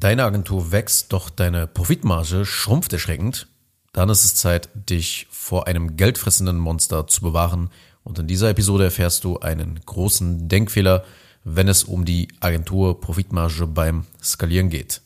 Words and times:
Deine 0.00 0.24
Agentur 0.24 0.72
wächst, 0.72 1.12
doch 1.12 1.30
deine 1.30 1.68
Profitmarge 1.68 2.44
schrumpft 2.44 2.92
erschreckend. 2.92 3.46
Dann 3.92 4.08
ist 4.08 4.24
es 4.24 4.34
Zeit, 4.34 4.68
dich 4.74 5.28
vor 5.30 5.68
einem 5.68 5.96
geldfressenden 5.96 6.58
Monster 6.58 7.06
zu 7.06 7.20
bewahren. 7.20 7.70
Und 8.02 8.18
in 8.18 8.26
dieser 8.26 8.50
Episode 8.50 8.84
erfährst 8.84 9.22
du 9.22 9.38
einen 9.38 9.78
großen 9.86 10.48
Denkfehler, 10.48 11.04
wenn 11.44 11.68
es 11.68 11.84
um 11.84 12.04
die 12.04 12.26
Agentur 12.40 13.00
Profitmarge 13.00 13.68
beim 13.68 14.04
Skalieren 14.20 14.68
geht. 14.68 15.00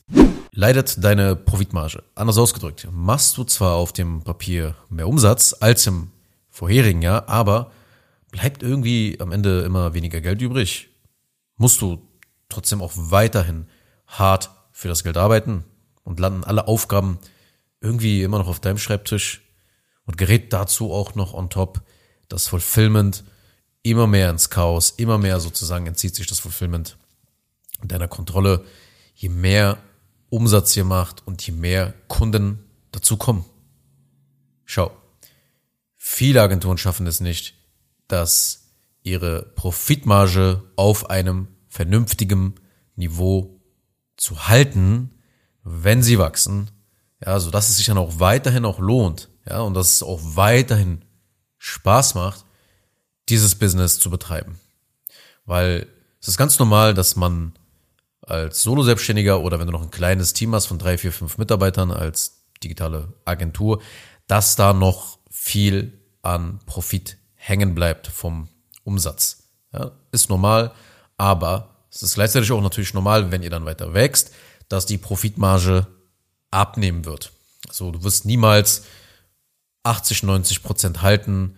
Leidet 0.53 1.03
deine 1.03 1.35
Profitmarge? 1.35 2.01
Anders 2.15 2.39
ausgedrückt, 2.39 2.87
machst 2.91 3.37
du 3.37 3.43
zwar 3.43 3.75
auf 3.75 3.93
dem 3.93 4.23
Papier 4.23 4.73
mehr 4.89 5.07
Umsatz 5.07 5.55
als 5.59 5.85
im 5.85 6.09
vorherigen 6.49 7.03
Jahr, 7.03 7.29
aber 7.29 7.71
bleibt 8.31 8.63
irgendwie 8.63 9.19
am 9.19 9.31
Ende 9.31 9.61
immer 9.61 9.93
weniger 9.93 10.19
Geld 10.19 10.41
übrig. 10.41 10.89
Musst 11.57 11.79
du 11.79 12.01
trotzdem 12.49 12.81
auch 12.81 12.93
weiterhin 12.95 13.67
hart 14.07 14.49
für 14.79 14.87
das 14.87 15.03
Geld 15.03 15.17
arbeiten 15.17 15.65
und 16.05 16.21
landen 16.21 16.45
alle 16.45 16.69
Aufgaben 16.69 17.19
irgendwie 17.81 18.23
immer 18.23 18.39
noch 18.39 18.47
auf 18.47 18.61
deinem 18.61 18.77
Schreibtisch 18.77 19.41
und 20.05 20.17
gerät 20.17 20.53
dazu 20.53 20.93
auch 20.93 21.15
noch 21.15 21.33
on 21.33 21.49
top 21.49 21.81
das 22.29 22.47
Fulfillment 22.47 23.25
immer 23.83 24.07
mehr 24.07 24.29
ins 24.29 24.49
Chaos, 24.49 24.91
immer 24.91 25.17
mehr 25.17 25.41
sozusagen 25.41 25.85
entzieht 25.85 26.15
sich 26.15 26.27
das 26.27 26.39
Fulfillment 26.39 26.97
deiner 27.83 28.07
Kontrolle, 28.07 28.63
je 29.15 29.27
mehr 29.27 29.79
Umsatz 30.29 30.77
ihr 30.77 30.85
macht 30.85 31.27
und 31.27 31.45
je 31.45 31.51
mehr 31.53 31.93
Kunden 32.07 32.63
dazu 32.93 33.17
kommen. 33.17 33.43
Schau, 34.63 34.95
viele 35.97 36.41
Agenturen 36.41 36.77
schaffen 36.77 37.05
es 37.05 37.19
nicht, 37.19 37.55
dass 38.07 38.69
ihre 39.03 39.43
Profitmarge 39.55 40.63
auf 40.77 41.09
einem 41.09 41.49
vernünftigen 41.67 42.55
Niveau 42.95 43.58
zu 44.19 44.47
halten, 44.47 45.11
wenn 45.63 46.03
sie 46.03 46.19
wachsen, 46.19 46.69
ja, 47.25 47.39
so 47.39 47.51
dass 47.51 47.69
es 47.69 47.77
sich 47.77 47.87
dann 47.87 47.97
auch 47.97 48.19
weiterhin 48.19 48.65
auch 48.65 48.79
lohnt, 48.79 49.29
ja, 49.47 49.61
und 49.61 49.73
dass 49.73 49.91
es 49.91 50.03
auch 50.03 50.19
weiterhin 50.21 51.03
Spaß 51.57 52.15
macht, 52.15 52.45
dieses 53.29 53.55
Business 53.55 53.99
zu 53.99 54.09
betreiben. 54.09 54.59
Weil 55.45 55.87
es 56.21 56.27
ist 56.27 56.37
ganz 56.37 56.59
normal, 56.59 56.93
dass 56.93 57.15
man 57.15 57.53
als 58.21 58.61
Solo-Selbstständiger 58.61 59.41
oder 59.41 59.59
wenn 59.59 59.67
du 59.67 59.73
noch 59.73 59.81
ein 59.81 59.91
kleines 59.91 60.33
Team 60.33 60.53
hast 60.53 60.67
von 60.67 60.77
drei, 60.77 60.97
vier, 60.97 61.11
fünf 61.11 61.37
Mitarbeitern 61.37 61.91
als 61.91 62.43
digitale 62.63 63.13
Agentur, 63.25 63.81
dass 64.27 64.55
da 64.55 64.73
noch 64.73 65.17
viel 65.31 65.99
an 66.21 66.59
Profit 66.65 67.17
hängen 67.35 67.73
bleibt 67.73 68.07
vom 68.07 68.49
Umsatz. 68.83 69.49
Ja, 69.73 69.91
ist 70.11 70.29
normal, 70.29 70.73
aber 71.17 71.78
es 71.91 72.03
ist 72.03 72.15
gleichzeitig 72.15 72.51
auch 72.51 72.61
natürlich 72.61 72.93
normal, 72.93 73.31
wenn 73.31 73.43
ihr 73.43 73.49
dann 73.49 73.65
weiter 73.65 73.93
wächst, 73.93 74.31
dass 74.67 74.85
die 74.85 74.97
Profitmarge 74.97 75.87
abnehmen 76.51 77.05
wird. 77.05 77.31
Also 77.67 77.91
du 77.91 78.03
wirst 78.03 78.25
niemals 78.25 78.83
80, 79.83 80.23
90 80.23 80.63
Prozent 80.63 81.01
halten, 81.01 81.57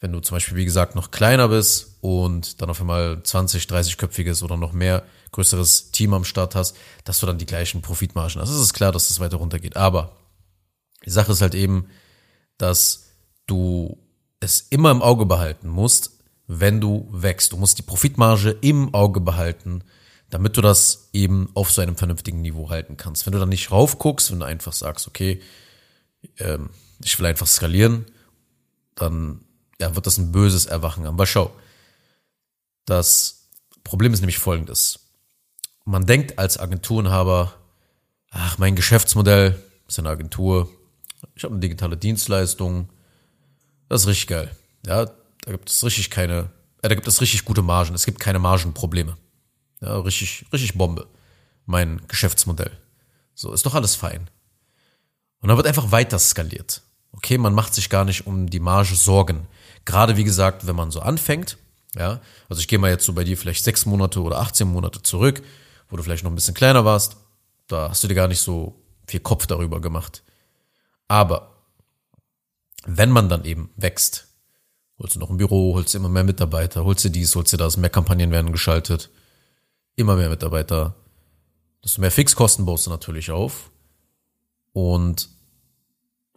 wenn 0.00 0.12
du 0.12 0.20
zum 0.20 0.36
Beispiel, 0.36 0.56
wie 0.56 0.64
gesagt, 0.64 0.94
noch 0.94 1.10
kleiner 1.10 1.48
bist 1.48 1.96
und 2.00 2.60
dann 2.60 2.70
auf 2.70 2.80
einmal 2.80 3.22
20, 3.22 3.64
30-köpfiges 3.64 4.42
oder 4.42 4.56
noch 4.56 4.72
mehr 4.72 5.04
größeres 5.30 5.92
Team 5.92 6.12
am 6.12 6.24
Start 6.24 6.54
hast, 6.54 6.76
dass 7.04 7.20
du 7.20 7.26
dann 7.26 7.38
die 7.38 7.46
gleichen 7.46 7.82
Profitmargen 7.82 8.40
hast. 8.40 8.50
Es 8.50 8.60
ist 8.60 8.74
klar, 8.74 8.92
dass 8.92 9.04
es 9.04 9.08
das 9.10 9.20
weiter 9.20 9.36
runtergeht. 9.36 9.76
Aber 9.76 10.16
die 11.04 11.10
Sache 11.10 11.32
ist 11.32 11.40
halt 11.40 11.54
eben, 11.54 11.88
dass 12.58 13.04
du 13.46 13.98
es 14.40 14.60
immer 14.70 14.90
im 14.90 15.02
Auge 15.02 15.24
behalten 15.24 15.68
musst, 15.68 16.10
wenn 16.60 16.80
du 16.80 17.08
wächst. 17.10 17.52
Du 17.52 17.56
musst 17.56 17.78
die 17.78 17.82
Profitmarge 17.82 18.50
im 18.60 18.94
Auge 18.94 19.20
behalten, 19.20 19.84
damit 20.30 20.56
du 20.56 20.60
das 20.60 21.08
eben 21.12 21.48
auf 21.54 21.70
so 21.70 21.80
einem 21.80 21.96
vernünftigen 21.96 22.40
Niveau 22.42 22.70
halten 22.70 22.96
kannst. 22.96 23.26
Wenn 23.26 23.32
du 23.32 23.38
dann 23.38 23.48
nicht 23.48 23.70
raufguckst, 23.70 24.30
wenn 24.30 24.40
du 24.40 24.46
einfach 24.46 24.72
sagst, 24.72 25.08
okay, 25.08 25.40
ähm, 26.38 26.70
ich 27.02 27.18
will 27.18 27.26
einfach 27.26 27.46
skalieren, 27.46 28.06
dann 28.94 29.40
ja, 29.80 29.94
wird 29.94 30.06
das 30.06 30.18
ein 30.18 30.32
böses 30.32 30.66
Erwachen. 30.66 31.06
Aber 31.06 31.26
schau, 31.26 31.52
das 32.84 33.48
Problem 33.84 34.12
ist 34.12 34.20
nämlich 34.20 34.38
folgendes. 34.38 35.00
Man 35.84 36.06
denkt 36.06 36.38
als 36.38 36.58
Agenturenhaber, 36.58 37.54
ach, 38.30 38.58
mein 38.58 38.76
Geschäftsmodell 38.76 39.60
ist 39.88 39.98
eine 39.98 40.10
Agentur, 40.10 40.70
ich 41.34 41.44
habe 41.44 41.54
eine 41.54 41.60
digitale 41.60 41.96
Dienstleistung, 41.96 42.88
das 43.88 44.02
ist 44.02 44.08
richtig 44.08 44.28
geil. 44.28 44.56
Ja, 44.86 45.10
da 45.42 45.52
gibt 45.52 45.68
es 45.68 45.84
richtig 45.84 46.10
keine, 46.10 46.50
äh, 46.82 46.88
da 46.88 46.94
gibt 46.94 47.06
es 47.06 47.20
richtig 47.20 47.44
gute 47.44 47.62
Margen. 47.62 47.94
Es 47.94 48.06
gibt 48.06 48.20
keine 48.20 48.38
Margenprobleme. 48.38 49.16
Ja, 49.80 49.98
richtig, 49.98 50.46
richtig 50.52 50.74
Bombe. 50.74 51.06
Mein 51.66 52.00
Geschäftsmodell. 52.08 52.70
So, 53.34 53.52
ist 53.52 53.66
doch 53.66 53.74
alles 53.74 53.94
fein. 53.94 54.30
Und 55.40 55.48
dann 55.48 55.56
wird 55.56 55.66
einfach 55.66 55.90
weiter 55.90 56.18
skaliert. 56.18 56.82
Okay, 57.12 57.36
man 57.38 57.54
macht 57.54 57.74
sich 57.74 57.90
gar 57.90 58.04
nicht 58.04 58.26
um 58.26 58.48
die 58.48 58.60
Marge 58.60 58.94
Sorgen. 58.94 59.46
Gerade 59.84 60.16
wie 60.16 60.24
gesagt, 60.24 60.66
wenn 60.66 60.76
man 60.76 60.90
so 60.90 61.00
anfängt, 61.00 61.58
ja, 61.94 62.20
also 62.48 62.60
ich 62.60 62.68
gehe 62.68 62.78
mal 62.78 62.90
jetzt 62.90 63.04
so 63.04 63.12
bei 63.12 63.24
dir 63.24 63.36
vielleicht 63.36 63.64
sechs 63.64 63.84
Monate 63.84 64.22
oder 64.22 64.38
18 64.38 64.66
Monate 64.66 65.02
zurück, 65.02 65.42
wo 65.90 65.96
du 65.96 66.02
vielleicht 66.02 66.24
noch 66.24 66.30
ein 66.30 66.36
bisschen 66.36 66.54
kleiner 66.54 66.84
warst, 66.84 67.16
da 67.66 67.90
hast 67.90 68.02
du 68.02 68.08
dir 68.08 68.14
gar 68.14 68.28
nicht 68.28 68.40
so 68.40 68.80
viel 69.06 69.20
Kopf 69.20 69.46
darüber 69.46 69.80
gemacht. 69.80 70.22
Aber 71.08 71.52
wenn 72.86 73.10
man 73.10 73.28
dann 73.28 73.44
eben 73.44 73.70
wächst, 73.76 74.28
holst 75.02 75.16
du 75.16 75.18
noch 75.18 75.30
ein 75.30 75.36
Büro, 75.36 75.74
holst 75.74 75.92
du 75.92 75.98
immer 75.98 76.08
mehr 76.08 76.22
Mitarbeiter, 76.22 76.84
holst 76.84 77.04
du 77.04 77.10
dies, 77.10 77.34
holst 77.34 77.52
du 77.52 77.56
das, 77.56 77.76
mehr 77.76 77.90
Kampagnen 77.90 78.30
werden 78.30 78.52
geschaltet, 78.52 79.10
immer 79.96 80.14
mehr 80.14 80.30
Mitarbeiter, 80.30 80.94
desto 81.84 82.00
mehr 82.00 82.12
Fixkosten 82.12 82.64
baust 82.64 82.86
du 82.86 82.90
natürlich 82.90 83.32
auf 83.32 83.72
und 84.72 85.28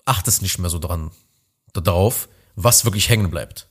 achtest 0.04 0.42
nicht 0.42 0.58
mehr 0.58 0.72
so 0.72 0.80
dran, 0.80 1.12
darauf, 1.74 2.28
was 2.56 2.86
wirklich 2.86 3.10
hängen 3.10 3.30
bleibt. 3.30 3.68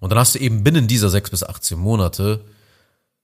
Und 0.00 0.10
dann 0.10 0.18
hast 0.18 0.34
du 0.34 0.38
eben 0.38 0.64
binnen 0.64 0.86
dieser 0.86 1.10
sechs 1.10 1.30
bis 1.30 1.42
18 1.42 1.78
Monate, 1.78 2.44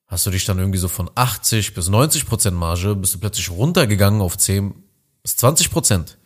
hast 0.07 0.27
du 0.27 0.31
dich 0.31 0.45
dann 0.45 0.59
irgendwie 0.59 0.79
so 0.79 0.89
von 0.89 1.11
80 1.15 1.75
bis 1.75 1.89
90 1.89 2.27
Prozent 2.27 2.57
Marge, 2.57 2.95
bist 2.95 3.15
du 3.15 3.19
plötzlich 3.19 3.51
runtergegangen 3.51 4.21
auf 4.21 4.37
10 4.37 4.75
bis 5.23 5.37
20 5.37 5.71
Prozent. 5.71 6.19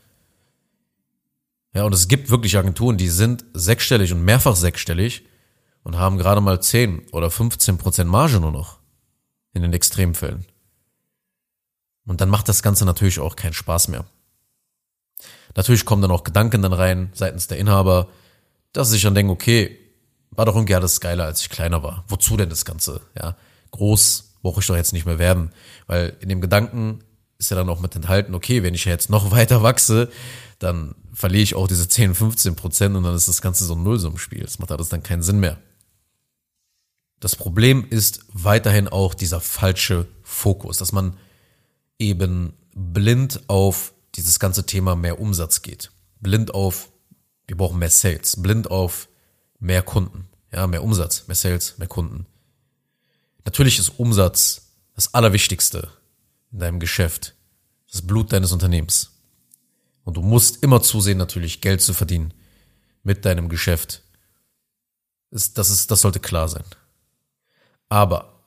Ja, 1.74 1.82
und 1.84 1.92
es 1.92 2.08
gibt 2.08 2.30
wirklich 2.30 2.56
Agenturen, 2.56 2.96
die 2.96 3.08
sind 3.08 3.44
sechsstellig 3.52 4.12
und 4.12 4.24
mehrfach 4.24 4.56
sechsstellig 4.56 5.26
und 5.82 5.98
haben 5.98 6.18
gerade 6.18 6.40
mal 6.40 6.62
10 6.62 7.08
oder 7.10 7.30
15 7.30 7.78
Prozent 7.78 8.10
Marge 8.10 8.40
nur 8.40 8.52
noch. 8.52 8.78
In 9.52 9.62
den 9.62 9.72
Extremfällen. 9.72 10.46
Und 12.06 12.20
dann 12.20 12.28
macht 12.28 12.48
das 12.48 12.62
Ganze 12.62 12.84
natürlich 12.84 13.20
auch 13.20 13.36
keinen 13.36 13.52
Spaß 13.52 13.88
mehr. 13.88 14.04
Natürlich 15.54 15.84
kommen 15.84 16.02
dann 16.02 16.10
auch 16.10 16.24
Gedanken 16.24 16.62
dann 16.62 16.72
rein 16.72 17.10
seitens 17.14 17.46
der 17.46 17.58
Inhaber, 17.58 18.08
dass 18.72 18.88
sie 18.88 18.94
sich 18.94 19.02
dann 19.02 19.14
denken, 19.14 19.30
okay, 19.30 19.78
war 20.30 20.44
doch 20.44 20.56
irgendwie 20.56 20.74
alles 20.74 21.00
geiler, 21.00 21.24
als 21.24 21.40
ich 21.40 21.50
kleiner 21.50 21.82
war. 21.84 22.04
Wozu 22.08 22.36
denn 22.36 22.50
das 22.50 22.64
Ganze? 22.64 23.00
Ja, 23.16 23.36
groß 23.70 24.38
brauche 24.42 24.60
ich 24.60 24.66
doch 24.66 24.76
jetzt 24.76 24.92
nicht 24.92 25.06
mehr 25.06 25.20
werden. 25.20 25.52
Weil 25.86 26.16
in 26.20 26.28
dem 26.28 26.40
Gedanken 26.40 27.04
ist 27.44 27.50
ja 27.50 27.56
dann 27.56 27.68
auch 27.68 27.80
mit 27.80 27.94
enthalten, 27.94 28.34
okay, 28.34 28.62
wenn 28.62 28.74
ich 28.74 28.84
jetzt 28.84 29.10
noch 29.10 29.30
weiter 29.30 29.62
wachse, 29.62 30.10
dann 30.58 30.94
verliere 31.12 31.42
ich 31.42 31.54
auch 31.54 31.68
diese 31.68 31.88
10, 31.88 32.14
15 32.14 32.56
Prozent 32.56 32.96
und 32.96 33.04
dann 33.04 33.14
ist 33.14 33.28
das 33.28 33.42
Ganze 33.42 33.64
so 33.64 33.74
ein 33.74 33.82
Nullsummenspiel. 33.82 34.42
Das 34.42 34.58
macht 34.58 34.72
alles 34.72 34.88
dann 34.88 35.02
keinen 35.02 35.22
Sinn 35.22 35.40
mehr. 35.40 35.58
Das 37.20 37.36
Problem 37.36 37.86
ist 37.88 38.20
weiterhin 38.32 38.88
auch 38.88 39.14
dieser 39.14 39.40
falsche 39.40 40.06
Fokus, 40.22 40.78
dass 40.78 40.92
man 40.92 41.16
eben 41.98 42.54
blind 42.74 43.42
auf 43.48 43.94
dieses 44.16 44.38
ganze 44.38 44.66
Thema 44.66 44.96
mehr 44.96 45.20
Umsatz 45.20 45.62
geht. 45.62 45.90
Blind 46.20 46.52
auf 46.54 46.90
wir 47.46 47.56
brauchen 47.56 47.78
mehr 47.78 47.90
Sales, 47.90 48.40
blind 48.40 48.70
auf 48.70 49.08
mehr 49.58 49.82
Kunden, 49.82 50.28
ja, 50.52 50.66
mehr 50.66 50.82
Umsatz, 50.82 51.26
mehr 51.26 51.34
Sales, 51.34 51.76
mehr 51.78 51.88
Kunden. 51.88 52.26
Natürlich 53.44 53.78
ist 53.78 53.90
Umsatz 53.98 54.72
das 54.94 55.12
Allerwichtigste 55.12 55.90
in 56.52 56.60
deinem 56.60 56.80
Geschäft, 56.80 57.33
das 57.94 58.02
Blut 58.02 58.32
deines 58.32 58.50
Unternehmens. 58.50 59.12
Und 60.02 60.16
du 60.16 60.20
musst 60.20 60.62
immer 60.64 60.82
zusehen, 60.82 61.16
natürlich 61.16 61.60
Geld 61.60 61.80
zu 61.80 61.94
verdienen 61.94 62.34
mit 63.04 63.24
deinem 63.24 63.48
Geschäft. 63.48 64.02
Das, 65.30 65.70
ist, 65.70 65.90
das 65.90 66.00
sollte 66.00 66.18
klar 66.20 66.48
sein. 66.48 66.64
Aber 67.88 68.42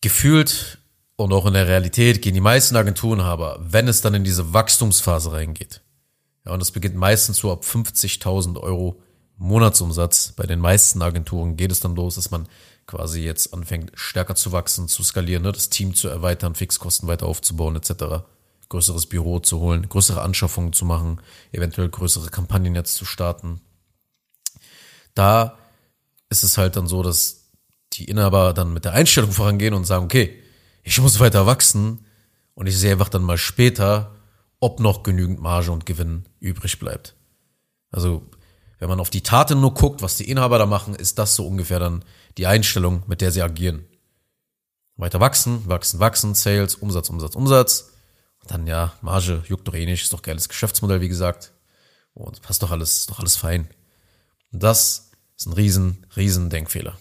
gefühlt 0.00 0.78
und 1.16 1.32
auch 1.32 1.46
in 1.46 1.54
der 1.54 1.68
Realität 1.68 2.20
gehen 2.20 2.34
die 2.34 2.40
meisten 2.40 2.76
Agenturenhaber, 2.76 3.58
wenn 3.60 3.86
es 3.86 4.00
dann 4.00 4.14
in 4.14 4.24
diese 4.24 4.52
Wachstumsphase 4.52 5.32
reingeht, 5.32 5.80
ja, 6.44 6.52
und 6.52 6.60
das 6.60 6.70
beginnt 6.72 6.96
meistens 6.96 7.38
so 7.38 7.52
ab 7.52 7.62
50.000 7.62 8.58
Euro 8.60 9.00
Monatsumsatz. 9.36 10.32
Bei 10.32 10.46
den 10.46 10.60
meisten 10.60 11.02
Agenturen 11.02 11.56
geht 11.56 11.70
es 11.70 11.80
dann 11.80 11.94
los, 11.94 12.16
dass 12.16 12.30
man 12.30 12.48
quasi 12.88 13.20
jetzt 13.20 13.54
anfängt, 13.54 13.92
stärker 13.94 14.34
zu 14.34 14.50
wachsen, 14.50 14.88
zu 14.88 15.04
skalieren, 15.04 15.44
ne? 15.44 15.52
das 15.52 15.68
Team 15.68 15.94
zu 15.94 16.08
erweitern, 16.08 16.56
Fixkosten 16.56 17.06
weiter 17.06 17.26
aufzubauen, 17.26 17.76
etc. 17.76 18.24
Größeres 18.68 19.06
Büro 19.06 19.38
zu 19.38 19.60
holen, 19.60 19.88
größere 19.88 20.22
Anschaffungen 20.22 20.72
zu 20.72 20.84
machen, 20.84 21.20
eventuell 21.52 21.88
größere 21.88 22.30
Kampagnen 22.30 22.74
jetzt 22.74 22.96
zu 22.96 23.04
starten. 23.04 23.60
Da 25.14 25.58
ist 26.30 26.42
es 26.42 26.58
halt 26.58 26.76
dann 26.76 26.86
so, 26.86 27.02
dass 27.02 27.50
die 27.92 28.06
Inhaber 28.06 28.54
dann 28.54 28.72
mit 28.72 28.84
der 28.84 28.92
Einstellung 28.92 29.32
vorangehen 29.32 29.74
und 29.74 29.84
sagen, 29.84 30.06
okay, 30.06 30.42
ich 30.82 31.00
muss 31.00 31.20
weiter 31.20 31.46
wachsen, 31.46 32.04
Und 32.54 32.66
ich 32.66 32.76
sehe 32.76 32.90
einfach 32.90 33.08
dann 33.08 33.22
mal 33.22 33.38
später, 33.38 34.16
ob 34.58 34.80
noch 34.80 35.04
genügend 35.04 35.40
Marge 35.40 35.70
und 35.70 35.86
Gewinn 35.86 36.24
übrig 36.40 36.80
bleibt. 36.80 37.14
Also, 37.92 38.28
wenn 38.78 38.88
man 38.88 39.00
auf 39.00 39.10
die 39.10 39.22
Taten 39.22 39.60
nur 39.60 39.74
guckt, 39.74 40.02
was 40.02 40.16
die 40.16 40.30
Inhaber 40.30 40.58
da 40.58 40.66
machen, 40.66 40.94
ist 40.94 41.18
das 41.18 41.34
so 41.34 41.46
ungefähr 41.46 41.80
dann 41.80 42.04
die 42.36 42.46
Einstellung, 42.46 43.02
mit 43.06 43.20
der 43.20 43.32
sie 43.32 43.42
agieren. 43.42 43.86
Weiter 44.96 45.20
wachsen, 45.20 45.68
wachsen, 45.68 46.00
wachsen, 46.00 46.34
Sales, 46.34 46.76
Umsatz, 46.76 47.08
Umsatz, 47.08 47.34
Umsatz. 47.34 47.92
Und 48.42 48.50
dann 48.50 48.66
ja, 48.66 48.92
Marge 49.00 49.42
juckt 49.48 49.66
doch 49.66 49.74
eh 49.74 49.86
nicht, 49.86 50.02
ist 50.02 50.12
doch 50.12 50.22
geiles 50.22 50.48
Geschäftsmodell, 50.48 51.00
wie 51.00 51.08
gesagt. 51.08 51.52
Und 52.14 52.42
passt 52.42 52.62
doch 52.62 52.70
alles, 52.70 52.98
ist 52.98 53.10
doch 53.10 53.20
alles 53.20 53.36
fein. 53.36 53.68
Und 54.52 54.62
das 54.62 55.10
ist 55.36 55.46
ein 55.46 55.52
riesen, 55.52 56.06
riesen 56.16 56.50
Denkfehler. 56.50 56.98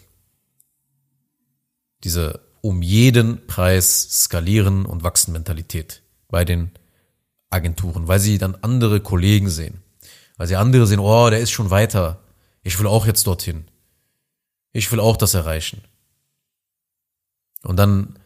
Diese 2.04 2.40
um 2.62 2.82
jeden 2.82 3.48
Preis 3.48 4.24
skalieren 4.24 4.86
und 4.86 5.04
wachsen 5.04 5.32
Mentalität 5.32 6.04
bei 6.28 6.46
den 6.46 6.72
Agenturen, 7.50 8.08
weil 8.08 8.20
sie 8.20 8.38
dann 8.38 8.56
andere 8.56 9.00
Kollegen 9.00 9.50
sehen. 9.50 9.82
Weil 10.38 10.48
sie 10.48 10.56
andere 10.56 10.88
sehen, 10.88 11.00
oh, 11.00 11.30
der 11.30 11.40
ist 11.40 11.52
schon 11.52 11.70
weiter. 11.70 12.20
Ich 12.64 12.80
will 12.80 12.88
auch 12.88 13.06
jetzt 13.06 13.28
dorthin. 13.28 13.66
Ich 14.72 14.92
will 14.92 15.00
auch 15.00 15.18
das 15.18 15.34
erreichen. 15.34 15.82
Und 17.64 17.78
dann 17.78 18.20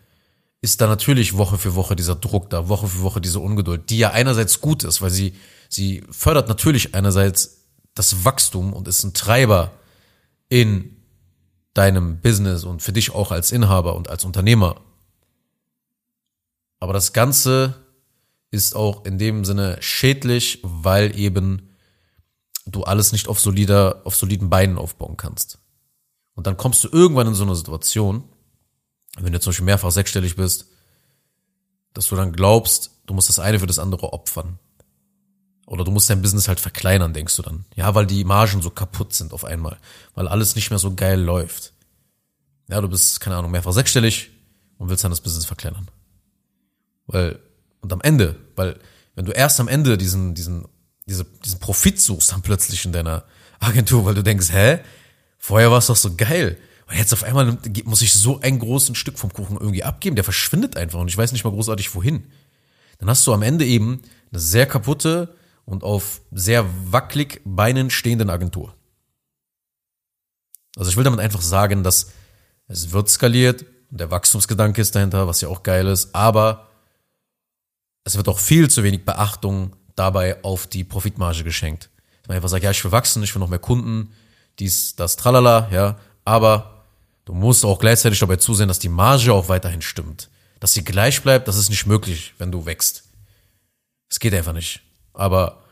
ist 0.62 0.82
da 0.82 0.88
natürlich 0.88 1.38
Woche 1.38 1.58
für 1.58 1.76
Woche 1.76 1.96
dieser 1.96 2.16
Druck 2.16 2.50
da, 2.50 2.70
Woche 2.70 2.88
für 2.88 3.02
Woche 3.02 3.22
diese 3.22 3.40
Ungeduld, 3.40 3.90
die 3.90 3.98
ja 3.98 4.12
einerseits 4.12 4.62
gut 4.62 4.84
ist, 4.84 5.02
weil 5.02 5.10
sie, 5.10 5.34
sie 5.70 6.04
fördert 6.12 6.48
natürlich 6.48 6.94
einerseits 6.94 7.62
das 7.96 8.24
Wachstum 8.26 8.74
und 8.74 8.88
ist 8.88 9.04
ein 9.04 9.14
Treiber 9.14 9.72
in 10.50 10.98
deinem 11.74 12.20
Business 12.20 12.64
und 12.64 12.82
für 12.82 12.94
dich 12.94 13.16
auch 13.16 13.32
als 13.32 13.52
Inhaber 13.52 13.96
und 13.96 14.10
als 14.10 14.24
Unternehmer. 14.24 14.82
Aber 16.80 16.94
das 16.94 17.14
Ganze 17.14 17.76
ist 18.52 18.76
auch 18.76 19.06
in 19.06 19.18
dem 19.18 19.46
Sinne 19.46 19.78
schädlich, 19.80 20.60
weil 20.64 21.18
eben 21.18 21.71
du 22.72 22.84
alles 22.84 23.12
nicht 23.12 23.28
auf 23.28 23.40
solider, 23.40 24.02
auf 24.04 24.16
soliden 24.16 24.50
Beinen 24.50 24.78
aufbauen 24.78 25.18
kannst. 25.18 25.60
Und 26.36 26.48
dann 26.48 26.58
kommst 26.58 26.84
du 26.84 26.90
irgendwann 26.92 27.28
in 27.28 27.34
so 27.34 27.44
eine 27.44 27.56
Situation, 27.56 28.24
wenn 29.20 29.34
du 29.34 29.40
zum 29.40 29.52
Beispiel 29.52 29.66
mehrfach 29.66 29.92
sechsstellig 29.92 30.36
bist, 30.36 30.68
dass 31.94 32.08
du 32.08 32.16
dann 32.16 32.32
glaubst, 32.32 32.92
du 33.06 33.14
musst 33.14 33.30
das 33.30 33.40
eine 33.40 33.60
für 33.60 33.68
das 33.68 33.80
andere 33.80 34.14
opfern. 34.14 34.58
Oder 35.68 35.84
du 35.84 35.92
musst 35.92 36.10
dein 36.10 36.22
Business 36.22 36.48
halt 36.48 36.60
verkleinern, 36.60 37.14
denkst 37.14 37.36
du 37.36 37.42
dann. 37.44 37.66
Ja, 37.76 37.94
weil 37.96 38.06
die 38.06 38.24
Margen 38.24 38.62
so 38.62 38.70
kaputt 38.70 39.14
sind 39.14 39.34
auf 39.34 39.46
einmal. 39.46 39.78
Weil 40.16 40.28
alles 40.28 40.56
nicht 40.56 40.70
mehr 40.70 40.80
so 40.80 40.96
geil 40.96 41.20
läuft. 41.20 41.74
Ja, 42.70 42.82
du 42.82 42.90
bist, 42.90 43.20
keine 43.22 43.38
Ahnung, 43.38 43.52
mehrfach 43.52 43.74
sechsstellig 43.74 44.32
und 44.78 44.90
willst 44.90 45.04
dann 45.04 45.12
das 45.12 45.22
Business 45.22 45.46
verkleinern. 45.46 45.90
Weil, 47.08 47.40
und 47.82 47.92
am 47.94 48.02
Ende, 48.02 48.38
weil, 48.56 48.80
wenn 49.16 49.26
du 49.26 49.32
erst 49.32 49.60
am 49.60 49.68
Ende 49.68 49.98
diesen, 49.98 50.34
diesen, 50.34 50.68
diese, 51.08 51.26
diesen 51.26 51.60
Profit 51.60 52.00
suchst, 52.00 52.32
dann 52.32 52.42
plötzlich 52.42 52.86
in 52.86 52.92
deiner 52.92 53.26
Agentur, 53.60 54.06
weil 54.06 54.16
du 54.16 54.24
denkst, 54.24 54.52
hä? 54.52 54.80
Vorher 55.38 55.72
war 55.72 55.80
es 55.80 55.88
doch 55.88 55.96
so 55.96 56.16
geil. 56.16 56.58
Und 56.88 56.98
jetzt 56.98 57.14
auf 57.14 57.24
einmal 57.24 57.58
muss 57.86 58.02
ich 58.02 58.14
so 58.14 58.42
ein 58.42 58.60
großes 58.60 58.98
Stück 58.98 59.18
vom 59.18 59.32
Kuchen 59.32 59.58
irgendwie 59.58 59.84
abgeben. 59.84 60.16
Der 60.16 60.24
verschwindet 60.26 60.78
einfach 60.78 61.00
und 61.00 61.08
ich 61.08 61.18
weiß 61.18 61.32
nicht 61.32 61.44
mal 61.44 61.52
großartig 61.52 61.96
wohin. 61.96 62.26
Dann 63.00 63.10
hast 63.10 63.26
du 63.26 63.34
am 63.34 63.42
Ende 63.42 63.66
eben 63.66 64.02
eine 64.32 64.40
sehr 64.40 64.66
kaputte 64.66 65.36
und 65.66 65.84
auf 65.84 66.22
sehr 66.32 66.66
wackelig 66.92 67.42
Beinen 67.46 67.90
stehenden 67.90 68.30
Agentur. 68.30 68.76
Also 70.76 70.92
ich 70.92 70.98
will 70.98 71.04
damit 71.04 71.20
einfach 71.20 71.42
sagen, 71.42 71.84
dass 71.84 72.12
es 72.68 72.92
wird 72.92 73.10
skaliert 73.10 73.66
und 73.90 74.00
der 74.00 74.12
Wachstumsgedanke 74.12 74.82
ist 74.82 74.96
dahinter, 74.96 75.28
was 75.28 75.42
ja 75.42 75.48
auch 75.48 75.64
geil 75.64 75.88
ist, 75.88 76.14
aber 76.16 76.70
es 78.04 78.16
wird 78.16 78.28
auch 78.30 78.40
viel 78.40 78.70
zu 78.70 78.84
wenig 78.84 79.06
Beachtung 79.06 79.76
dabei 79.96 80.44
auf 80.44 80.68
die 80.68 80.84
Profitmarge 80.84 81.44
geschenkt. 81.44 81.90
Man 82.28 82.36
einfach 82.36 82.50
sagt, 82.50 82.64
ja, 82.64 82.72
ich 82.72 82.84
will 82.84 82.92
wachsen, 82.92 83.24
ich 83.24 83.34
will 83.36 83.40
noch 83.40 83.50
mehr 83.50 83.60
Kunden, 83.60 84.14
dies, 84.60 84.96
das, 84.96 85.16
tralala, 85.16 85.70
ja, 85.72 85.98
aber 86.24 86.82
Du 87.26 87.34
musst 87.34 87.64
auch 87.66 87.80
gleichzeitig 87.80 88.20
dabei 88.20 88.38
zusehen, 88.38 88.68
dass 88.68 88.80
die 88.80 88.90
Marge 88.90 89.34
auch 89.34 89.48
weiterhin 89.48 89.82
stimmt. 89.82 90.30
Dass 90.60 90.74
sie 90.74 90.84
gleich 90.84 91.22
bleibt, 91.22 91.48
das 91.48 91.58
ist 91.58 91.70
nicht 91.70 91.86
möglich, 91.86 92.34
wenn 92.38 92.52
du 92.52 92.66
wächst. 92.66 93.04
Es 94.10 94.20
geht 94.20 94.34
einfach 94.34 94.54
nicht. 94.54 94.82
Aber 95.14 95.64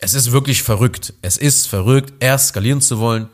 es 0.00 0.14
ist 0.14 0.32
wirklich 0.32 0.62
verrückt. 0.62 1.14
Es 1.22 1.36
ist 1.36 1.68
verrückt, 1.68 2.14
erst 2.20 2.48
skalieren 2.48 2.80
zu 2.80 2.98
wollen 2.98 3.28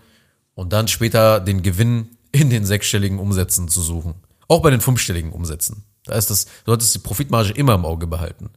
und 0.54 0.72
dann 0.72 0.88
später 0.88 1.40
den 1.40 1.62
Gewinn 1.62 2.18
in 2.32 2.50
den 2.50 2.66
sechsstelligen 2.66 3.18
Umsätzen 3.18 3.68
zu 3.68 3.80
suchen. 3.80 4.14
Auch 4.46 4.60
bei 4.60 4.70
den 4.70 4.80
fünfstelligen 4.80 5.32
Umsätzen. 5.32 5.84
Da 6.04 6.14
ist 6.16 6.30
das, 6.30 6.44
du 6.44 6.50
solltest 6.66 6.94
die 6.94 6.98
Profitmarge 7.00 7.52
immer 7.52 7.74
im 7.74 7.84
Auge 7.84 8.06
behalten. 8.06 8.50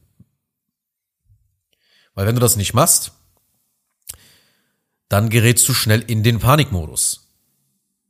Weil 2.14 2.26
wenn 2.26 2.34
du 2.34 2.40
das 2.40 2.56
nicht 2.56 2.74
machst, 2.74 3.12
dann 5.08 5.30
gerätst 5.30 5.68
du 5.68 5.74
schnell 5.74 6.00
in 6.00 6.22
den 6.22 6.38
Panikmodus. 6.38 7.28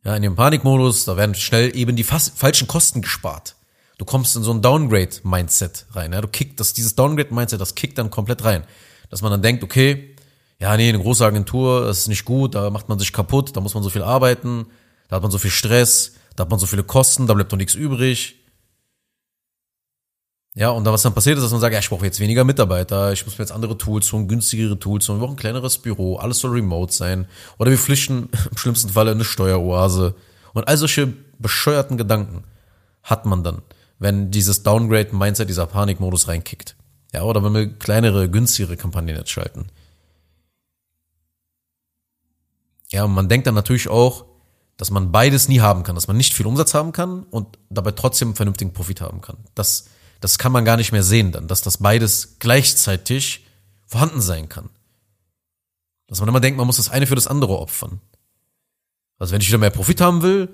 Ja, 0.05 0.15
in 0.17 0.23
dem 0.23 0.37
Panikmodus, 0.37 1.07
da 1.07 1.17
werden 1.17 1.35
schnell 1.35 1.75
eben 1.77 1.97
die 1.97 2.05
falschen 2.05 2.69
Kosten 2.69 3.01
gespart. 3.01 3.57
Du 3.99 4.05
kommst 4.05 4.37
in 4.37 4.43
so 4.43 4.53
ein 4.53 4.61
Downgrade-Mindset 4.61 5.87
rein. 5.93 6.13
Ja? 6.13 6.21
Du 6.21 6.29
kickt, 6.29 6.61
das, 6.61 6.73
dieses 6.73 6.95
Downgrade-Mindset, 6.95 7.61
das 7.61 7.75
kickt 7.75 7.97
dann 7.97 8.11
komplett 8.11 8.45
rein. 8.45 8.65
Dass 9.09 9.23
man 9.23 9.31
dann 9.31 9.43
denkt, 9.43 9.63
okay, 9.63 10.15
ja, 10.61 10.77
nee, 10.77 10.89
eine 10.89 11.01
große 11.01 11.25
Agentur, 11.25 11.87
das 11.87 12.01
ist 12.01 12.09
nicht 12.09 12.25
gut, 12.25 12.55
da 12.55 12.71
macht 12.71 12.89
man 12.89 12.99
sich 12.99 13.13
kaputt, 13.13 13.57
da 13.57 13.61
muss 13.61 13.75
man 13.75 13.83
so 13.83 13.91
viel 13.91 14.03
arbeiten, 14.03 14.67
da 15.09 15.17
hat 15.17 15.23
man 15.23 15.31
so 15.31 15.39
viel 15.39 15.51
Stress, 15.51 16.15
da 16.37 16.43
hat 16.43 16.51
man 16.51 16.59
so 16.59 16.67
viele 16.67 16.85
Kosten, 16.85 17.27
da 17.27 17.35
bleibt 17.35 17.53
doch 17.53 17.57
nichts 17.57 17.75
übrig. 17.75 18.37
Ja, 20.57 20.71
und 20.71 20.85
dann, 20.85 20.95
was 20.95 21.03
dann 21.03 21.15
passiert 21.15 21.37
ist, 21.37 21.43
dass 21.43 21.51
man 21.51 21.61
sagt, 21.61 21.73
ja, 21.73 21.81
ich 21.81 21.89
brauche 21.89 22.05
jetzt 22.05 22.21
weniger 22.21 22.45
Mitarbeiter, 22.45 23.13
ich 23.13 23.25
muss 23.27 23.37
mir 23.37 23.43
jetzt 23.43 23.51
andere 23.51 23.77
Tools 23.77 24.13
holen, 24.13 24.29
günstigere 24.29 24.79
Tools 24.79 25.09
holen, 25.09 25.19
wir 25.19 25.27
brauchen 25.27 25.35
ein 25.35 25.41
kleineres 25.41 25.79
Büro, 25.79 26.17
alles 26.17 26.39
soll 26.39 26.53
remote 26.53 26.93
sein. 26.93 27.27
Oder 27.59 27.73
wir 27.73 27.79
flüchten 27.79 28.29
im 28.51 28.57
schlimmsten 28.57 28.91
Fall 28.91 29.09
in 29.09 29.15
eine 29.15 29.25
Steueroase. 29.25 30.15
Und 30.53 30.69
all 30.69 30.77
solche 30.77 31.13
bescheuerten 31.41 31.97
Gedanken 31.97 32.45
hat 33.03 33.27
man 33.27 33.43
dann, 33.43 33.63
wenn 33.99 34.31
dieses 34.31 34.63
Downgrade-Mindset, 34.63 35.49
dieser 35.49 35.67
Panikmodus 35.67 36.29
reinkickt. 36.29 36.77
Ja, 37.13 37.23
oder 37.23 37.43
wenn 37.43 37.55
wir 37.55 37.69
kleinere, 37.79 38.31
günstigere 38.31 38.77
Kampagnen 38.77 39.17
jetzt 39.17 39.31
schalten. 39.31 39.67
Ja, 42.91 43.05
und 43.05 43.13
man 43.13 43.29
denkt 43.29 43.49
dann 43.49 43.55
natürlich 43.55 43.89
auch, 43.89 44.25
dass 44.77 44.93
man 44.93 45.11
beides 45.11 45.49
nie 45.49 45.61
haben 45.61 45.83
kann, 45.83 45.97
dass 45.97 46.07
man 46.07 46.17
nicht 46.17 46.33
viel 46.33 46.47
Umsatz 46.47 46.75
haben 46.75 46.93
kann 46.93 47.25
und 47.25 47.59
dabei 47.71 47.91
trotzdem 47.91 48.29
einen 48.29 48.37
vernünftigen 48.37 48.73
Profit 48.73 49.01
haben 49.01 49.21
kann. 49.21 49.37
Das 49.55 49.87
das 50.25 50.39
kann 50.39 50.53
man 50.53 50.65
gar 50.65 50.79
nicht 50.79 50.91
mehr 50.91 51.03
sehen 51.03 51.33
dann, 51.33 51.49
dass 51.49 51.61
das 51.61 51.77
beides 51.77 52.37
gleichzeitig 52.39 53.45
vorhanden 53.85 54.23
sein 54.23 54.49
kann. 54.49 54.71
Dass 56.07 56.19
man 56.21 56.31
immer 56.31 56.41
denkt, 56.41 56.57
man 56.57 56.67
muss 56.67 56.79
das 56.79 56.89
eine 56.89 57.07
für 57.07 57.15
das 57.15 57.27
andere 57.27 57.59
opfern. 57.59 58.01
Also 59.19 59.35
wenn 59.35 59.43
ich 59.43 59.49
wieder 59.49 59.59
mehr 59.59 59.69
Profit 59.69 60.01
haben 60.01 60.23
will, 60.23 60.49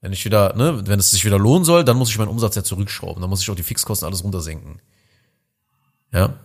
wenn 0.00 0.14
ich 0.14 0.24
wieder, 0.24 0.56
ne, 0.56 0.86
wenn 0.86 0.98
es 0.98 1.10
sich 1.10 1.26
wieder 1.26 1.38
lohnen 1.38 1.66
soll, 1.66 1.84
dann 1.84 1.98
muss 1.98 2.08
ich 2.08 2.16
meinen 2.16 2.28
Umsatz 2.28 2.54
ja 2.54 2.64
zurückschrauben, 2.64 3.20
dann 3.20 3.28
muss 3.28 3.42
ich 3.42 3.50
auch 3.50 3.54
die 3.54 3.62
Fixkosten 3.62 4.06
alles 4.06 4.24
runtersenken. 4.24 4.80
Ja. 6.10 6.38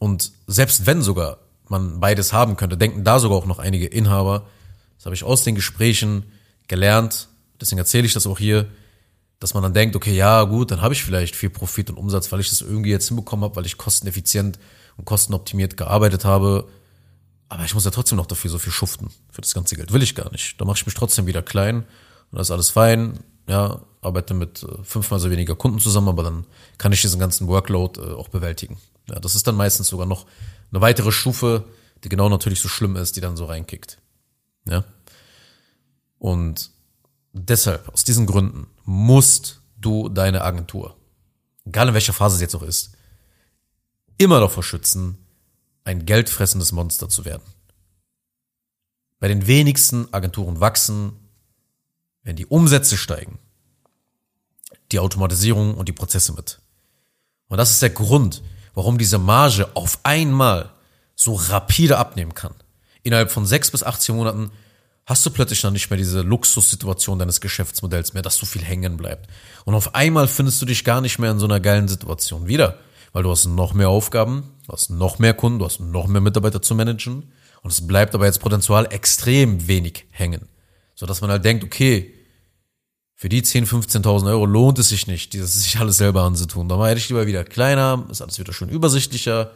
Und 0.00 0.32
selbst 0.48 0.86
wenn 0.86 1.02
sogar 1.02 1.38
man 1.68 2.00
beides 2.00 2.32
haben 2.32 2.56
könnte, 2.56 2.76
denken 2.76 3.04
da 3.04 3.20
sogar 3.20 3.38
auch 3.38 3.46
noch 3.46 3.60
einige 3.60 3.86
Inhaber, 3.86 4.48
das 4.96 5.06
habe 5.06 5.14
ich 5.14 5.22
aus 5.22 5.44
den 5.44 5.54
Gesprächen 5.54 6.24
gelernt, 6.66 7.28
deswegen 7.60 7.78
erzähle 7.78 8.06
ich 8.06 8.12
das 8.12 8.26
auch 8.26 8.40
hier, 8.40 8.66
dass 9.38 9.54
man 9.54 9.62
dann 9.62 9.74
denkt, 9.74 9.96
okay, 9.96 10.14
ja 10.14 10.44
gut, 10.44 10.70
dann 10.70 10.80
habe 10.80 10.94
ich 10.94 11.04
vielleicht 11.04 11.36
viel 11.36 11.50
Profit 11.50 11.90
und 11.90 11.96
Umsatz, 11.96 12.32
weil 12.32 12.40
ich 12.40 12.48
das 12.48 12.62
irgendwie 12.62 12.90
jetzt 12.90 13.08
hinbekommen 13.08 13.44
habe, 13.44 13.56
weil 13.56 13.66
ich 13.66 13.76
kosteneffizient 13.76 14.58
und 14.96 15.04
kostenoptimiert 15.04 15.76
gearbeitet 15.76 16.24
habe. 16.24 16.68
Aber 17.48 17.64
ich 17.64 17.74
muss 17.74 17.84
ja 17.84 17.90
trotzdem 17.90 18.16
noch 18.16 18.26
dafür 18.26 18.50
so 18.50 18.58
viel 18.58 18.72
schuften 18.72 19.10
für 19.30 19.42
das 19.42 19.54
ganze 19.54 19.76
Geld. 19.76 19.92
Will 19.92 20.02
ich 20.02 20.14
gar 20.14 20.32
nicht. 20.32 20.60
Da 20.60 20.64
mache 20.64 20.78
ich 20.78 20.86
mich 20.86 20.94
trotzdem 20.94 21.26
wieder 21.26 21.42
klein 21.42 21.84
und 22.30 22.38
das 22.38 22.48
ist 22.48 22.50
alles 22.50 22.70
fein. 22.70 23.20
Ja, 23.48 23.80
arbeite 24.00 24.34
mit 24.34 24.62
äh, 24.62 24.82
fünfmal 24.82 25.20
so 25.20 25.30
weniger 25.30 25.54
Kunden 25.54 25.78
zusammen, 25.78 26.08
aber 26.08 26.22
dann 26.22 26.46
kann 26.78 26.92
ich 26.92 27.02
diesen 27.02 27.20
ganzen 27.20 27.46
Workload 27.46 28.00
äh, 28.00 28.14
auch 28.14 28.28
bewältigen. 28.28 28.78
Ja, 29.08 29.20
das 29.20 29.34
ist 29.34 29.46
dann 29.46 29.54
meistens 29.54 29.88
sogar 29.88 30.06
noch 30.06 30.26
eine 30.72 30.80
weitere 30.80 31.12
Stufe, 31.12 31.64
die 32.02 32.08
genau 32.08 32.28
natürlich 32.28 32.60
so 32.60 32.68
schlimm 32.68 32.96
ist, 32.96 33.14
die 33.16 33.20
dann 33.20 33.36
so 33.36 33.44
reinkickt. 33.44 33.98
Ja. 34.68 34.84
Und 36.18 36.70
deshalb, 37.44 37.88
aus 37.92 38.04
diesen 38.04 38.26
Gründen, 38.26 38.66
musst 38.84 39.60
du 39.76 40.08
deine 40.08 40.42
Agentur, 40.42 40.96
egal 41.64 41.88
in 41.88 41.94
welcher 41.94 42.12
Phase 42.12 42.36
es 42.36 42.40
jetzt 42.40 42.54
auch 42.54 42.62
ist, 42.62 42.92
immer 44.18 44.40
davor 44.40 44.62
schützen, 44.62 45.18
ein 45.84 46.06
geldfressendes 46.06 46.72
Monster 46.72 47.08
zu 47.08 47.24
werden. 47.24 47.42
Bei 49.18 49.28
den 49.28 49.46
wenigsten 49.46 50.12
Agenturen 50.12 50.60
wachsen, 50.60 51.12
wenn 52.22 52.36
die 52.36 52.46
Umsätze 52.46 52.96
steigen, 52.96 53.38
die 54.92 54.98
Automatisierung 54.98 55.74
und 55.74 55.88
die 55.88 55.92
Prozesse 55.92 56.32
mit. 56.32 56.60
Und 57.48 57.58
das 57.58 57.70
ist 57.70 57.82
der 57.82 57.90
Grund, 57.90 58.42
warum 58.74 58.98
diese 58.98 59.18
Marge 59.18 59.70
auf 59.74 60.00
einmal 60.02 60.72
so 61.14 61.34
rapide 61.34 61.98
abnehmen 61.98 62.34
kann. 62.34 62.54
Innerhalb 63.02 63.30
von 63.30 63.46
sechs 63.46 63.70
bis 63.70 63.82
18 63.82 64.16
Monaten 64.16 64.50
hast 65.06 65.24
du 65.24 65.30
plötzlich 65.30 65.60
dann 65.60 65.72
nicht 65.72 65.88
mehr 65.88 65.96
diese 65.96 66.20
Luxussituation 66.20 67.18
deines 67.18 67.40
Geschäftsmodells 67.40 68.12
mehr, 68.12 68.22
dass 68.22 68.36
so 68.36 68.44
viel 68.44 68.62
hängen 68.62 68.96
bleibt. 68.96 69.30
Und 69.64 69.74
auf 69.74 69.94
einmal 69.94 70.26
findest 70.26 70.60
du 70.60 70.66
dich 70.66 70.84
gar 70.84 71.00
nicht 71.00 71.18
mehr 71.18 71.30
in 71.30 71.38
so 71.38 71.46
einer 71.46 71.60
geilen 71.60 71.86
Situation 71.86 72.48
wieder, 72.48 72.78
weil 73.12 73.22
du 73.22 73.30
hast 73.30 73.46
noch 73.46 73.72
mehr 73.72 73.88
Aufgaben, 73.88 74.50
du 74.66 74.72
hast 74.72 74.90
noch 74.90 75.20
mehr 75.20 75.32
Kunden, 75.32 75.60
du 75.60 75.64
hast 75.64 75.80
noch 75.80 76.08
mehr 76.08 76.20
Mitarbeiter 76.20 76.60
zu 76.60 76.74
managen 76.74 77.32
und 77.62 77.72
es 77.72 77.86
bleibt 77.86 78.14
aber 78.14 78.26
jetzt 78.26 78.40
potenziell 78.40 78.86
extrem 78.90 79.68
wenig 79.68 80.06
hängen, 80.10 80.48
so 80.96 81.06
dass 81.06 81.20
man 81.20 81.30
halt 81.30 81.44
denkt, 81.44 81.62
okay, 81.62 82.12
für 83.14 83.28
die 83.28 83.42
10, 83.42 83.66
15.000 83.66 84.26
Euro 84.26 84.44
lohnt 84.44 84.78
es 84.78 84.90
sich 84.90 85.06
nicht, 85.06 85.32
dieses 85.32 85.62
sich 85.62 85.78
alles 85.78 85.96
selber 85.96 86.24
anzutun. 86.24 86.68
Da 86.68 86.84
hätte 86.86 86.98
ich 86.98 87.08
lieber 87.08 87.26
wieder 87.26 87.44
kleiner, 87.44 88.06
ist 88.10 88.20
alles 88.20 88.38
wieder 88.38 88.52
schön 88.52 88.68
übersichtlicher, 88.68 89.52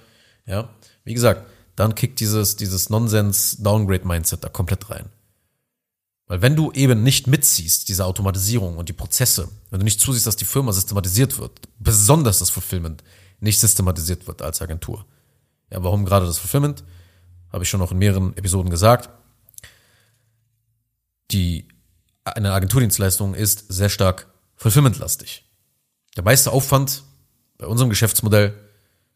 ja. 0.47 0.71
Wie 1.05 1.13
gesagt, 1.13 1.47
dann 1.77 1.95
kickt 1.95 2.21
dieses, 2.21 2.57
dieses 2.57 2.89
Nonsens-Downgrade-Mindset 2.89 4.43
da 4.45 4.49
komplett 4.49 4.89
rein. 4.91 5.11
Weil 6.31 6.43
wenn 6.43 6.55
du 6.55 6.71
eben 6.71 7.03
nicht 7.03 7.27
mitziehst, 7.27 7.89
diese 7.89 8.05
Automatisierung 8.05 8.77
und 8.77 8.89
die 8.89 8.93
Prozesse, 8.93 9.49
wenn 9.71 9.81
du 9.81 9.85
nicht 9.85 10.01
zusiehst, 10.01 10.29
dass 10.29 10.37
die 10.37 10.45
Firma 10.45 10.71
systematisiert 10.71 11.39
wird, 11.39 11.61
besonders 11.81 12.39
das 12.39 12.51
Fulfillment 12.51 13.03
nicht 13.41 13.59
systematisiert 13.59 14.29
wird 14.29 14.41
als 14.41 14.63
Agentur. 14.63 15.05
Ja, 15.73 15.83
warum 15.83 16.05
gerade 16.05 16.27
das 16.27 16.39
Fulfillment? 16.39 16.85
Habe 17.53 17.65
ich 17.65 17.69
schon 17.69 17.81
noch 17.81 17.91
in 17.91 17.99
mehreren 17.99 18.37
Episoden 18.37 18.71
gesagt. 18.71 19.11
Die, 21.33 21.67
eine 22.23 22.53
Agenturdienstleistung 22.53 23.35
ist 23.35 23.65
sehr 23.69 23.89
stark 23.89 24.33
Fulfillment-lastig. 24.55 25.45
Der 26.17 26.23
meiste 26.23 26.53
Aufwand 26.53 27.03
bei 27.59 27.67
unserem 27.67 27.91
Geschäftsmodell 27.91 28.55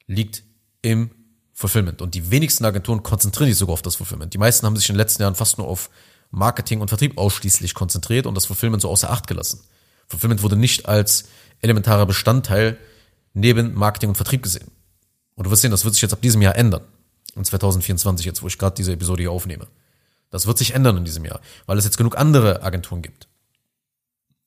liegt 0.09 0.43
im 0.83 1.11
Fulfillment. 1.53 2.03
Und 2.03 2.17
die 2.17 2.33
wenigsten 2.33 2.65
Agenturen 2.65 3.05
konzentrieren 3.05 3.51
sich 3.51 3.59
sogar 3.59 3.75
auf 3.75 3.83
das 3.83 3.95
Fulfillment. 3.95 4.35
Die 4.35 4.39
meisten 4.39 4.67
haben 4.67 4.77
sich 4.77 4.89
in 4.89 4.95
den 4.95 4.99
letzten 4.99 5.23
Jahren 5.23 5.37
fast 5.37 5.59
nur 5.59 5.69
auf 5.69 5.91
Marketing 6.35 6.81
und 6.81 6.89
Vertrieb 6.89 7.19
ausschließlich 7.19 7.75
konzentriert 7.75 8.27
und 8.27 8.35
das 8.35 8.47
Fulfillment 8.47 8.83
so 8.83 8.91
außer 8.91 9.11
Acht 9.11 9.27
gelassen. 9.27 9.61
Fulfillment 10.09 10.43
wurde 10.43 10.57
nicht 10.57 10.87
als 10.87 11.29
elementarer 11.61 12.07
Bestandteil 12.07 12.77
neben 13.33 13.75
Marketing 13.75 14.11
und 14.11 14.17
Vertrieb 14.17 14.43
gesehen. 14.43 14.71
Und 15.35 15.47
du 15.47 15.51
wirst 15.51 15.63
sehen, 15.63 15.71
das 15.71 15.85
wird 15.85 15.95
sich 15.95 16.03
jetzt 16.03 16.13
ab 16.13 16.23
diesem 16.23 16.43
Jahr 16.43 16.57
ändern. 16.57 16.83
In 17.35 17.45
2024 17.45 18.27
jetzt, 18.27 18.43
wo 18.43 18.47
ich 18.47 18.59
gerade 18.59 18.77
diese 18.77 18.93
Episode 18.93 19.23
hier 19.23 19.33
aufnehme. 19.33 19.67
Das 20.31 20.47
wird 20.47 20.59
sich 20.59 20.75
ändern 20.75 20.97
in 20.97 21.05
diesem 21.05 21.25
Jahr, 21.25 21.41
weil 21.67 21.79
es 21.79 21.85
jetzt 21.85 21.97
genug 21.97 22.17
andere 22.17 22.63
Agenturen 22.63 23.03
gibt 23.03 23.29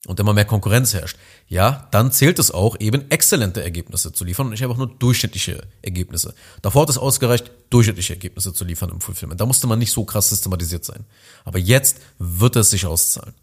und 0.05 0.19
immer 0.19 0.33
mehr 0.33 0.45
Konkurrenz 0.45 0.93
herrscht, 0.93 1.17
ja, 1.47 1.87
dann 1.91 2.11
zählt 2.11 2.39
es 2.39 2.51
auch 2.51 2.79
eben 2.79 3.09
exzellente 3.09 3.63
Ergebnisse 3.63 4.13
zu 4.13 4.23
liefern 4.23 4.47
und 4.47 4.51
nicht 4.51 4.63
einfach 4.63 4.77
nur 4.77 4.87
durchschnittliche 4.87 5.63
Ergebnisse. 5.81 6.35
Davor 6.61 6.83
hat 6.83 6.89
es 6.89 6.97
ausgereicht, 6.97 7.51
durchschnittliche 7.69 8.13
Ergebnisse 8.13 8.53
zu 8.53 8.63
liefern 8.63 8.89
im 8.89 9.01
Fulfillment. 9.01 9.41
Da 9.41 9.45
musste 9.45 9.67
man 9.67 9.79
nicht 9.79 9.91
so 9.91 10.05
krass 10.05 10.29
systematisiert 10.29 10.85
sein. 10.85 11.05
Aber 11.45 11.57
jetzt 11.57 11.97
wird 12.19 12.55
es 12.55 12.69
sich 12.69 12.85
auszahlen. 12.85 13.33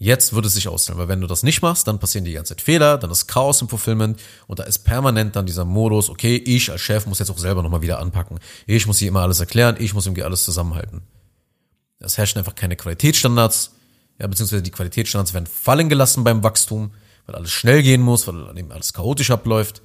Jetzt 0.00 0.32
wird 0.32 0.46
es 0.46 0.54
sich 0.54 0.68
auszahlen, 0.68 1.00
weil 1.00 1.08
wenn 1.08 1.20
du 1.20 1.26
das 1.26 1.42
nicht 1.42 1.60
machst, 1.60 1.88
dann 1.88 1.98
passieren 1.98 2.24
die 2.24 2.32
ganze 2.32 2.54
Zeit 2.54 2.62
Fehler, 2.62 2.98
dann 2.98 3.10
ist 3.10 3.26
Chaos 3.26 3.60
im 3.62 3.68
Fulfillment 3.68 4.20
und 4.46 4.60
da 4.60 4.62
ist 4.62 4.84
permanent 4.84 5.34
dann 5.34 5.44
dieser 5.44 5.64
Modus, 5.64 6.08
okay, 6.08 6.36
ich 6.36 6.70
als 6.70 6.82
Chef 6.82 7.06
muss 7.06 7.18
jetzt 7.18 7.30
auch 7.30 7.38
selber 7.38 7.64
nochmal 7.64 7.82
wieder 7.82 7.98
anpacken. 7.98 8.38
Ich 8.66 8.86
muss 8.86 8.98
hier 8.98 9.08
immer 9.08 9.22
alles 9.22 9.40
erklären, 9.40 9.74
ich 9.80 9.94
muss 9.94 10.06
irgendwie 10.06 10.22
alles 10.22 10.44
zusammenhalten. 10.44 11.02
Es 11.98 12.16
herrschen 12.16 12.38
einfach 12.38 12.54
keine 12.54 12.76
Qualitätsstandards, 12.76 13.72
ja, 14.18 14.26
beziehungsweise 14.26 14.62
die 14.62 14.70
Qualitätsstandards 14.70 15.34
werden 15.34 15.46
fallen 15.46 15.88
gelassen 15.88 16.24
beim 16.24 16.42
Wachstum, 16.42 16.92
weil 17.26 17.36
alles 17.36 17.52
schnell 17.52 17.82
gehen 17.82 18.02
muss, 18.02 18.26
weil 18.26 18.56
eben 18.58 18.72
alles 18.72 18.92
chaotisch 18.92 19.30
abläuft. 19.30 19.82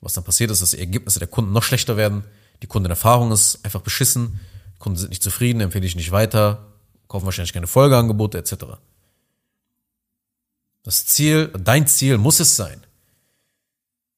Was 0.00 0.14
dann 0.14 0.24
passiert 0.24 0.50
ist, 0.50 0.62
dass 0.62 0.70
die 0.70 0.78
Ergebnisse 0.78 1.18
der 1.18 1.28
Kunden 1.28 1.52
noch 1.52 1.62
schlechter 1.62 1.96
werden. 1.96 2.24
Die 2.62 2.66
Kundenerfahrung 2.66 3.32
ist 3.32 3.64
einfach 3.64 3.80
beschissen. 3.80 4.40
Die 4.74 4.78
Kunden 4.78 4.98
sind 4.98 5.10
nicht 5.10 5.22
zufrieden, 5.22 5.60
empfehle 5.60 5.86
ich 5.86 5.96
nicht 5.96 6.12
weiter, 6.12 6.72
kaufen 7.08 7.24
wahrscheinlich 7.24 7.52
keine 7.52 7.66
Folgeangebote 7.66 8.38
etc. 8.38 8.78
Das 10.84 11.04
Ziel, 11.06 11.48
dein 11.48 11.86
Ziel 11.86 12.16
muss 12.16 12.40
es 12.40 12.56
sein, 12.56 12.80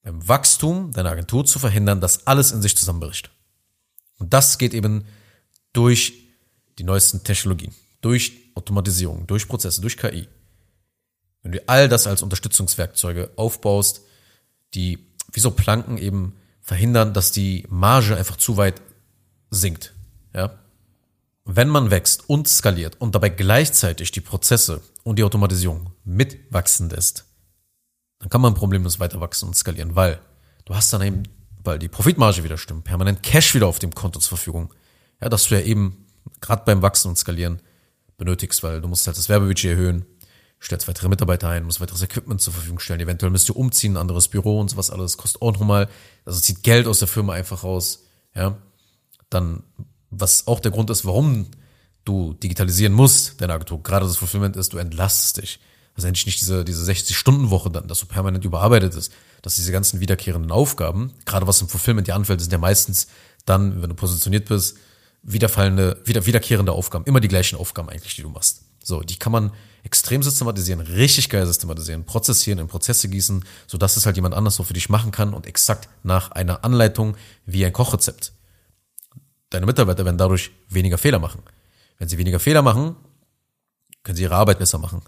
beim 0.03 0.27
Wachstum 0.27 0.91
deiner 0.91 1.09
Agentur 1.11 1.45
zu 1.45 1.59
verhindern, 1.59 1.99
dass 1.99 2.27
alles 2.27 2.51
in 2.51 2.61
sich 2.61 2.77
zusammenbricht. 2.77 3.31
Und 4.19 4.33
das 4.33 4.57
geht 4.57 4.73
eben 4.73 5.05
durch 5.73 6.13
die 6.77 6.83
neuesten 6.83 7.23
Technologien, 7.23 7.73
durch 8.01 8.51
Automatisierung, 8.55 9.27
durch 9.27 9.47
Prozesse, 9.47 9.81
durch 9.81 9.97
KI, 9.97 10.27
wenn 11.43 11.51
du 11.53 11.67
all 11.67 11.89
das 11.89 12.07
als 12.07 12.21
Unterstützungswerkzeuge 12.21 13.31
aufbaust, 13.35 14.01
die 14.73 15.07
wie 15.31 15.39
so 15.39 15.51
Planken 15.51 15.97
eben 15.97 16.35
verhindern, 16.61 17.13
dass 17.13 17.31
die 17.31 17.65
Marge 17.69 18.15
einfach 18.15 18.37
zu 18.37 18.57
weit 18.57 18.81
sinkt, 19.49 19.93
ja. 20.33 20.57
Wenn 21.43 21.69
man 21.69 21.89
wächst 21.89 22.29
und 22.29 22.47
skaliert 22.47 23.01
und 23.01 23.15
dabei 23.15 23.29
gleichzeitig 23.29 24.11
die 24.11 24.21
Prozesse 24.21 24.81
und 25.03 25.17
die 25.17 25.23
Automatisierung 25.23 25.91
mitwachsen 26.03 26.89
lässt, 26.89 27.25
dann 28.19 28.29
kann 28.29 28.41
man 28.41 28.53
problemlos 28.53 28.99
weiter 28.99 29.19
wachsen 29.19 29.47
und 29.47 29.55
skalieren, 29.55 29.95
weil 29.95 30.19
du 30.65 30.75
hast 30.75 30.93
dann 30.93 31.01
eben, 31.01 31.23
weil 31.63 31.79
die 31.79 31.87
Profitmarge 31.87 32.43
wieder 32.43 32.59
stimmt, 32.59 32.83
permanent 32.83 33.23
Cash 33.23 33.55
wieder 33.55 33.67
auf 33.67 33.79
dem 33.79 33.93
Konto 33.95 34.19
zur 34.19 34.37
Verfügung. 34.37 34.71
Ja, 35.19 35.29
dass 35.29 35.47
du 35.47 35.55
ja 35.55 35.61
eben 35.61 36.05
gerade 36.39 36.63
beim 36.63 36.83
Wachsen 36.83 37.09
und 37.09 37.17
Skalieren 37.17 37.61
benötigst, 38.21 38.61
weil 38.61 38.81
du 38.81 38.87
musst 38.87 39.07
halt 39.07 39.17
das 39.17 39.29
Werbebudget 39.29 39.71
erhöhen, 39.71 40.05
stellst 40.61 40.87
weitere 40.87 41.09
Mitarbeiter 41.09 41.49
ein, 41.49 41.63
musst 41.63 41.81
weiteres 41.81 42.03
Equipment 42.03 42.39
zur 42.39 42.53
Verfügung 42.53 42.79
stellen, 42.79 42.99
eventuell 42.99 43.31
müsst 43.31 43.49
du 43.49 43.53
umziehen, 43.53 43.93
ein 43.93 43.97
anderes 43.97 44.27
Büro 44.27 44.59
und 44.59 44.69
sowas 44.69 44.91
alles, 44.91 45.17
kostet 45.17 45.41
auch 45.41 45.51
nochmal, 45.51 45.89
also 46.23 46.39
zieht 46.39 46.61
Geld 46.61 46.85
aus 46.85 46.99
der 46.99 47.07
Firma 47.07 47.33
einfach 47.33 47.63
raus, 47.63 48.03
ja. 48.35 48.57
Dann, 49.31 49.63
was 50.11 50.45
auch 50.45 50.59
der 50.59 50.71
Grund 50.71 50.89
ist, 50.91 51.03
warum 51.03 51.47
du 52.05 52.33
digitalisieren 52.33 52.93
musst, 52.93 53.41
deine 53.41 53.53
Agentur, 53.53 53.81
gerade 53.81 54.05
das 54.05 54.17
Fulfillment 54.17 54.55
ist, 54.55 54.73
du 54.73 54.77
entlastest 54.77 55.37
dich. 55.37 55.59
Also 55.95 56.07
endlich 56.07 56.25
nicht 56.25 56.41
diese, 56.41 56.63
diese 56.63 56.89
60-Stunden-Woche 56.89 57.69
dann, 57.69 57.87
dass 57.87 57.99
du 57.99 58.05
permanent 58.05 58.45
überarbeitet 58.45 58.93
ist, 58.95 59.11
dass 59.41 59.55
diese 59.55 59.71
ganzen 59.71 59.99
wiederkehrenden 59.99 60.51
Aufgaben, 60.51 61.11
gerade 61.25 61.47
was 61.47 61.61
im 61.61 61.67
Fulfillment 61.67 62.07
dir 62.07 62.15
anfällt, 62.15 62.39
sind 62.39 62.51
ja 62.51 62.57
meistens 62.57 63.07
dann, 63.45 63.81
wenn 63.81 63.89
du 63.89 63.95
positioniert 63.95 64.47
bist, 64.47 64.77
wiederfallende, 65.23 66.01
wieder, 66.05 66.25
wiederkehrende 66.25 66.71
Aufgaben, 66.71 67.05
immer 67.05 67.19
die 67.19 67.27
gleichen 67.27 67.57
Aufgaben 67.57 67.89
eigentlich, 67.89 68.15
die 68.15 68.21
du 68.21 68.29
machst. 68.29 68.63
So, 68.83 69.01
die 69.01 69.17
kann 69.17 69.31
man 69.31 69.51
extrem 69.83 70.23
systematisieren, 70.23 70.81
richtig 70.81 71.29
geil 71.29 71.45
systematisieren, 71.45 72.05
prozessieren, 72.05 72.59
in 72.59 72.67
Prozesse 72.67 73.09
gießen, 73.09 73.45
so 73.67 73.77
dass 73.77 73.97
es 73.97 74.05
halt 74.05 74.15
jemand 74.15 74.33
anders 74.33 74.55
so 74.55 74.63
für 74.63 74.73
dich 74.73 74.89
machen 74.89 75.11
kann 75.11 75.33
und 75.33 75.45
exakt 75.45 75.87
nach 76.03 76.31
einer 76.31 76.63
Anleitung 76.63 77.15
wie 77.45 77.65
ein 77.65 77.73
Kochrezept. 77.73 78.33
Deine 79.49 79.65
Mitarbeiter 79.65 80.05
werden 80.05 80.17
dadurch 80.17 80.51
weniger 80.69 80.97
Fehler 80.97 81.19
machen. 81.19 81.43
Wenn 81.97 82.09
sie 82.09 82.17
weniger 82.17 82.39
Fehler 82.39 82.61
machen, 82.61 82.95
können 84.03 84.15
sie 84.15 84.23
ihre 84.23 84.35
Arbeit 84.35 84.59
besser 84.59 84.79
machen. 84.79 85.01